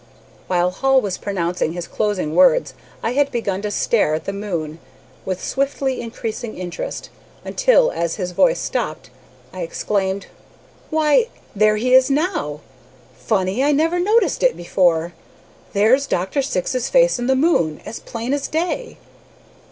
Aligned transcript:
While 0.47 0.71
Hall 0.71 0.99
was 0.99 1.19
pronouncing 1.19 1.73
his 1.73 1.87
closing 1.87 2.33
words 2.33 2.73
I 3.03 3.11
had 3.13 3.31
begun 3.31 3.61
to 3.61 3.69
stare 3.69 4.15
at 4.15 4.25
the 4.25 4.33
moon 4.33 4.79
with 5.25 5.43
swiftly 5.43 6.01
increasing 6.01 6.57
interest, 6.57 7.11
until, 7.45 7.91
as 7.91 8.15
his 8.15 8.31
voice 8.31 8.59
stopped, 8.59 9.11
I 9.53 9.61
exclaimed, 9.61 10.25
"Why, 10.89 11.27
there 11.55 11.75
he 11.77 11.93
is 11.93 12.09
now! 12.09 12.61
Funny 13.15 13.63
I 13.63 13.71
never 13.73 13.99
noticed 13.99 14.41
it 14.41 14.57
before. 14.57 15.13
There's 15.73 16.07
Dr. 16.07 16.41
Syx's 16.41 16.89
face 16.89 17.19
in 17.19 17.27
the 17.27 17.35
moon, 17.35 17.79
as 17.85 17.99
plain 17.99 18.33
as 18.33 18.47
day." 18.47 18.97